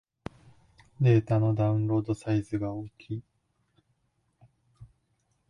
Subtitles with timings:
[0.99, 3.23] データのダウンロードサイズが大きい